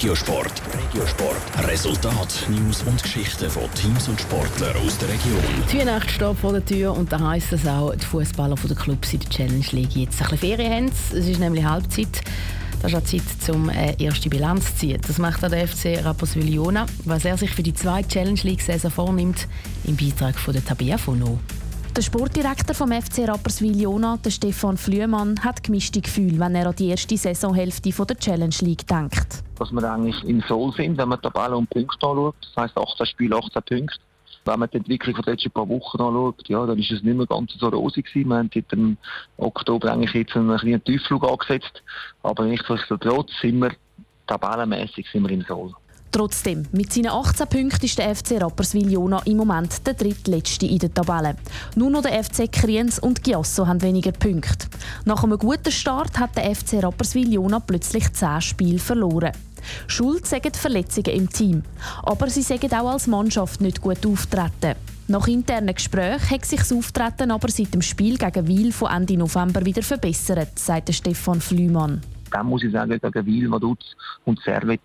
Regiosport. 0.00 0.62
Regiosport. 0.72 1.68
Resultat, 1.68 2.46
News 2.48 2.82
und 2.84 3.02
Geschichten 3.02 3.50
von 3.50 3.64
Teams 3.74 4.08
und 4.08 4.18
Sportlern 4.18 4.74
aus 4.78 4.96
der 4.96 5.10
Region. 5.10 5.42
Die 5.70 5.78
Weihnacht 5.78 6.10
steht 6.10 6.38
vor 6.38 6.52
der 6.52 6.64
Tür 6.64 6.96
und 6.96 7.12
da 7.12 7.20
heisst 7.20 7.52
es 7.52 7.66
auch, 7.66 7.94
die 7.94 8.06
Fußballer 8.06 8.54
der 8.54 8.76
Clubs 8.76 9.12
in 9.12 9.20
der 9.20 9.28
Challenge 9.28 9.66
League 9.72 9.94
jetzt 9.94 10.22
ein 10.22 10.30
bisschen 10.30 10.56
Ferien 10.56 10.72
haben. 10.72 10.92
Es 11.12 11.28
ist 11.28 11.38
nämlich 11.38 11.66
Halbzeit. 11.66 12.22
Das 12.80 12.92
ist 12.92 12.98
auch 12.98 13.04
Zeit, 13.04 13.54
um 13.54 13.68
eine 13.68 14.00
äh, 14.00 14.02
erste 14.02 14.30
Bilanz 14.30 14.68
zu 14.68 14.76
ziehen. 14.76 15.00
Das 15.06 15.18
macht 15.18 15.44
auch 15.44 15.50
der 15.50 15.68
FC 15.68 16.02
Rapperswil 16.02 16.48
Jona, 16.48 16.86
was 17.04 17.26
er 17.26 17.36
sich 17.36 17.50
für 17.50 17.62
die 17.62 17.74
zweite 17.74 18.08
Challenge 18.08 18.40
League-Saison 18.42 18.90
vornimmt, 18.90 19.48
im 19.84 19.96
Beitrag 19.96 20.38
von 20.38 20.54
der 20.54 20.64
Tabea 20.64 20.96
Fono. 20.96 21.38
Der 21.96 22.02
Sportdirektor 22.02 22.72
vom 22.72 22.92
FC 22.92 23.28
Rapperswil-Jona, 23.28 24.20
Stefan 24.28 24.76
Flüemann, 24.76 25.42
hat 25.42 25.64
gemischte 25.64 26.00
Gefühle, 26.00 26.38
wenn 26.38 26.54
er 26.54 26.68
an 26.68 26.76
die 26.76 26.88
erste 26.88 27.16
Saisonhälfte 27.16 27.90
der 27.90 28.16
Challenge 28.16 28.54
League 28.60 28.86
denkt. 28.86 29.42
Dass 29.58 29.72
wir 29.72 29.82
eigentlich 29.92 30.22
in 30.22 30.40
Soul 30.42 30.72
sind, 30.72 30.96
wenn 30.98 31.08
man 31.08 31.20
Tabelle 31.20 31.56
und 31.56 31.68
Punkte 31.68 32.06
anschaut. 32.06 32.36
Das 32.40 32.64
heisst 32.64 32.78
18 32.78 33.06
Spiele, 33.06 33.36
18 33.36 33.62
Punkte. 33.62 33.98
Wenn 34.44 34.60
man 34.60 34.70
die 34.70 34.76
Entwicklung 34.76 35.16
der 35.16 35.34
letzten 35.34 35.50
paar 35.50 35.68
Wochen 35.68 36.00
anschaut, 36.00 36.48
ja, 36.48 36.64
dann 36.64 36.78
ist 36.78 36.92
es 36.92 37.02
nicht 37.02 37.16
mehr 37.16 37.26
ganz 37.26 37.52
so 37.58 37.68
rosig 37.68 38.06
gewesen. 38.06 38.28
Wir 38.28 38.36
haben 38.36 38.50
seit 38.54 38.70
dem 38.70 38.96
Oktober 39.36 39.92
eigentlich 39.92 40.14
jetzt 40.14 40.36
einen 40.36 40.56
kleinen 40.56 40.84
Tiefflug 40.84 41.28
angesetzt. 41.28 41.82
Aber 42.22 42.44
nichtsdestotrotz 42.44 43.32
sind 43.42 43.58
wir 43.58 43.72
tabellenmässig 44.28 45.08
sind 45.12 45.28
wir. 45.28 45.44
Trotzdem, 46.12 46.66
mit 46.72 46.92
seinen 46.92 47.10
18 47.10 47.46
Punkten 47.46 47.84
ist 47.84 47.98
der 47.98 48.14
FC 48.14 48.42
Rapperswil-Jona 48.42 49.22
im 49.26 49.36
Moment 49.36 49.86
der 49.86 49.94
drittletzte 49.94 50.66
in 50.66 50.78
der 50.78 50.92
Tabelle. 50.92 51.36
Nur 51.76 51.90
noch 51.90 52.02
der 52.02 52.24
FC 52.24 52.50
Kriens 52.50 52.98
und 52.98 53.22
Giasso 53.22 53.66
haben 53.66 53.80
weniger 53.80 54.10
Punkte. 54.10 54.66
Nach 55.04 55.22
einem 55.22 55.38
guten 55.38 55.70
Start 55.70 56.18
hat 56.18 56.36
der 56.36 56.52
FC 56.52 56.82
Rapperswil-Jona 56.82 57.60
plötzlich 57.60 58.12
10 58.12 58.40
Spiele 58.40 58.80
verloren. 58.80 59.32
Schuld 59.86 60.26
sagen 60.26 60.52
Verletzungen 60.52 61.14
im 61.14 61.30
Team. 61.30 61.62
Aber 62.02 62.28
sie 62.28 62.42
sagen 62.42 62.72
auch 62.72 62.90
als 62.90 63.06
Mannschaft 63.06 63.60
nicht 63.60 63.80
gut 63.80 64.04
auftreten. 64.04 64.74
Nach 65.06 65.28
internen 65.28 65.74
Gesprächen 65.74 66.30
hat 66.30 66.44
sich 66.44 66.60
das 66.60 66.72
Auftreten 66.72 67.30
aber 67.30 67.50
seit 67.50 67.72
dem 67.72 67.82
Spiel 67.82 68.18
gegen 68.18 68.48
Wiel 68.48 68.72
von 68.72 68.90
Ende 68.90 69.16
November 69.16 69.64
wieder 69.64 69.82
verbessert, 69.82 70.58
sagt 70.58 70.92
Stefan 70.92 71.40
Flümann 71.40 72.00
dann 72.30 72.46
muss 72.46 72.62
ich 72.62 72.72
sagen, 72.72 72.98
gegen 73.00 73.26
Wiel, 73.26 73.50
Vaduz 73.50 73.96
und 74.24 74.40
Servet 74.40 74.80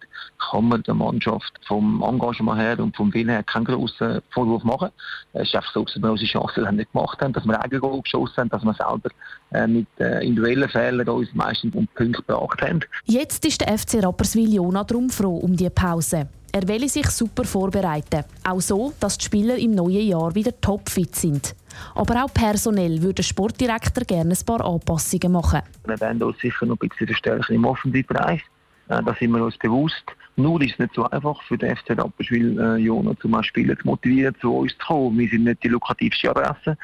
kann 0.51 0.65
man 0.65 0.83
der 0.83 0.93
Mannschaft 0.93 1.51
vom 1.67 2.03
Engagement 2.03 2.59
her 2.59 2.79
und 2.79 2.95
vom 2.95 3.13
Willen 3.13 3.29
her 3.29 3.43
keinen 3.43 3.65
grossen 3.65 4.21
Vorwurf 4.31 4.63
machen. 4.63 4.89
Es 5.33 5.49
ist 5.49 5.55
einfach 5.55 5.73
so, 5.73 5.85
dass 5.85 5.95
wir 5.95 6.11
unsere 6.11 6.29
Chancen 6.29 6.75
nicht 6.75 6.91
gemacht 6.91 7.19
haben, 7.21 7.33
dass 7.33 7.45
wir 7.45 7.61
Eigengoal 7.61 8.01
geschossen 8.01 8.37
haben, 8.37 8.49
dass 8.49 8.63
wir 8.63 8.73
selber 8.73 9.09
äh, 9.51 9.67
mit 9.67 9.87
äh, 9.99 10.25
individuellen 10.25 10.69
Fehlern 10.69 11.07
uns 11.09 11.33
meistens 11.33 11.73
um 11.75 11.87
Punkte 11.87 12.21
gebracht 12.23 12.61
haben. 12.61 12.81
Jetzt 13.05 13.45
ist 13.45 13.61
der 13.61 13.77
FC 13.77 14.03
Rapperswil-Jona 14.03 14.83
darum 14.83 15.09
froh 15.09 15.37
um 15.37 15.55
die 15.55 15.69
Pause. 15.69 16.27
Er 16.51 16.67
will 16.69 16.87
sich 16.87 17.09
super 17.09 17.43
vorbereiten. 17.43 18.23
Auch 18.47 18.61
so, 18.61 18.93
dass 19.01 19.17
die 19.17 19.25
Spieler 19.25 19.57
im 19.57 19.71
neuen 19.71 20.07
Jahr 20.07 20.33
wieder 20.35 20.59
topfit 20.61 21.13
sind. 21.13 21.53
Aber 21.95 22.23
auch 22.23 22.33
personell 22.33 23.01
würde 23.01 23.15
der 23.15 23.23
Sportdirektor 23.23 24.03
gerne 24.03 24.31
ein 24.31 24.45
paar 24.45 24.65
Anpassungen 24.65 25.31
machen. 25.31 25.61
Wir 25.85 25.99
werden 25.99 26.21
uns 26.23 26.39
sicher 26.39 26.65
noch 26.65 26.77
ein 26.81 26.89
bisschen 26.89 27.07
verstärken 27.07 27.53
im 27.53 27.65
Offensivbereich. 27.65 28.41
Äh, 28.89 29.03
da 29.03 29.15
sind 29.19 29.31
wir 29.31 29.43
uns 29.43 29.57
bewusst. 29.57 30.03
Nur 30.37 30.61
ist 30.61 30.73
es 30.73 30.79
nicht 30.79 30.93
so 30.95 31.09
einfach 31.09 31.41
für 31.43 31.57
den 31.57 31.75
FC 31.75 31.91
Rapperswil 31.91 32.59
äh, 32.59 32.75
Jona 32.77 33.17
zum 33.19 33.41
Spieler 33.43 33.77
zu 33.77 33.87
motivieren, 33.87 34.35
zu 34.41 34.53
uns 34.53 34.71
zu 34.77 34.87
kommen. 34.87 35.17
Wir 35.17 35.29
sind 35.29 35.45
nicht 35.45 35.63
die 35.63 35.69
lukrativste 35.69 36.29
Adresse. 36.29 36.77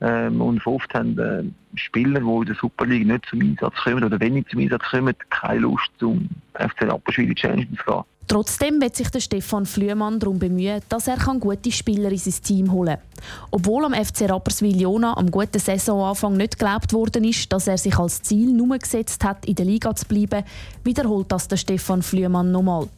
Ähm, 0.00 0.40
und 0.40 0.66
oft 0.66 0.92
haben 0.94 1.18
äh, 1.18 1.44
Spieler, 1.78 2.20
die 2.20 2.26
in 2.26 2.44
der 2.46 2.54
Super 2.56 2.86
League 2.86 3.06
nicht 3.06 3.26
zum 3.26 3.40
Einsatz 3.40 3.74
kommen 3.76 4.04
oder 4.04 4.18
wenig 4.20 4.46
zum 4.48 4.60
Einsatz 4.60 4.82
kommen, 4.90 5.14
keine 5.30 5.60
Lust, 5.60 5.90
zum 5.98 6.28
FC 6.54 6.82
Rapperswil 6.82 7.24
in 7.24 7.30
die 7.30 7.40
Challenge 7.40 7.68
zu 7.76 7.84
gehen. 7.84 8.02
Trotzdem 8.26 8.80
wird 8.80 8.96
sich 8.96 9.10
der 9.10 9.20
Stefan 9.20 9.66
Flüemann 9.66 10.18
darum 10.18 10.38
bemühen, 10.38 10.80
dass 10.88 11.08
er 11.08 11.16
gute 11.16 11.70
Spieler 11.70 12.10
in 12.10 12.18
sein 12.18 12.42
Team 12.42 12.72
holen 12.72 12.96
kann. 12.96 13.24
Obwohl 13.50 13.84
am 13.84 13.92
FC 13.92 14.28
Rapperswil-Jona 14.28 15.16
am 15.16 15.30
guten 15.30 15.58
Saisonanfang 15.58 16.36
nicht 16.36 16.58
geglaubt 16.58 16.92
worden 16.92 17.24
ist, 17.24 17.52
dass 17.52 17.66
er 17.66 17.78
sich 17.78 17.96
als 17.98 18.22
Ziel 18.22 18.52
nur 18.52 18.78
gesetzt 18.78 19.22
hat, 19.24 19.44
in 19.46 19.54
der 19.54 19.66
Liga 19.66 19.94
zu 19.94 20.06
bleiben, 20.06 20.44
wiederholt 20.84 21.30
das 21.30 21.48
der 21.48 21.56
Stefan 21.56 22.02
Flüemann 22.02 22.50
nochmal. 22.50 22.88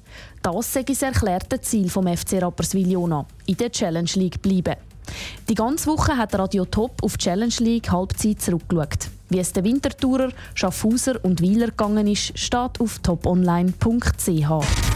Das 0.42 0.72
sei 0.72 0.84
das 0.84 1.02
erklärte 1.02 1.60
Ziel 1.60 1.88
vom 1.88 2.06
FC 2.06 2.40
Rapperswil-Jona, 2.40 3.26
in 3.46 3.56
der 3.56 3.72
Challenge 3.72 4.10
League 4.14 4.40
bleiben. 4.40 4.76
Die 5.48 5.54
ganze 5.54 5.88
Woche 5.88 6.16
hat 6.16 6.36
Radio 6.38 6.64
Top 6.64 7.02
auf 7.02 7.16
die 7.16 7.24
Challenge 7.24 7.54
League 7.60 7.90
Halbzeit 7.90 8.40
zurückgeschaut. 8.40 9.08
Wie 9.28 9.40
es 9.40 9.52
der 9.52 9.64
Wintertourer, 9.64 10.30
Schaffhauser 10.54 11.24
und 11.24 11.40
Wieler 11.40 11.66
gegangen 11.66 12.06
ist, 12.06 12.38
steht 12.38 12.80
auf 12.80 12.98
toponline.ch. 13.00 14.95